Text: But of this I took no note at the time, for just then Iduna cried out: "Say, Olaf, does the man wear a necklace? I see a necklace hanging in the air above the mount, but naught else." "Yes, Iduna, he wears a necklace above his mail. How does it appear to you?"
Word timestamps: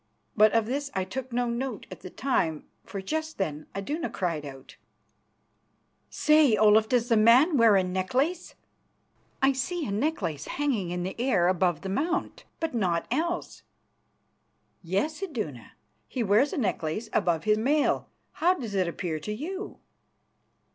But 0.35 0.51
of 0.53 0.65
this 0.65 0.89
I 0.95 1.03
took 1.03 1.31
no 1.31 1.47
note 1.47 1.85
at 1.91 1.99
the 1.99 2.09
time, 2.09 2.65
for 2.83 3.03
just 3.03 3.37
then 3.37 3.67
Iduna 3.75 4.09
cried 4.09 4.47
out: 4.47 4.75
"Say, 6.09 6.57
Olaf, 6.57 6.89
does 6.89 7.07
the 7.07 7.15
man 7.15 7.55
wear 7.55 7.75
a 7.75 7.83
necklace? 7.83 8.55
I 9.43 9.53
see 9.53 9.85
a 9.85 9.91
necklace 9.91 10.47
hanging 10.47 10.89
in 10.89 11.03
the 11.03 11.15
air 11.21 11.47
above 11.49 11.81
the 11.81 11.89
mount, 11.89 12.45
but 12.59 12.73
naught 12.73 13.05
else." 13.11 13.61
"Yes, 14.81 15.21
Iduna, 15.21 15.73
he 16.07 16.23
wears 16.23 16.51
a 16.51 16.57
necklace 16.57 17.07
above 17.13 17.43
his 17.43 17.59
mail. 17.59 18.09
How 18.31 18.55
does 18.55 18.73
it 18.73 18.87
appear 18.87 19.19
to 19.19 19.31
you?" 19.31 19.77